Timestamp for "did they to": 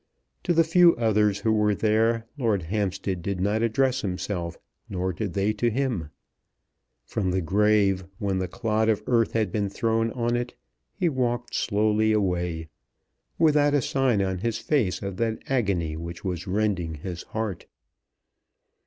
5.13-5.69